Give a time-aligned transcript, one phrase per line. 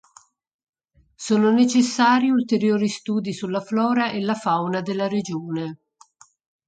[1.13, 5.79] Sono necessari ulteriori studi sulla flora e la fauna della regione.